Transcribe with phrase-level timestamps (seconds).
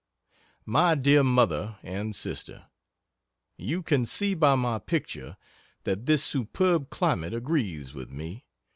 [0.65, 2.65] MY DEAR MOTHER AND SISTER,
[3.55, 5.37] You can see by my picture
[5.83, 8.43] that this superb climate agrees with me.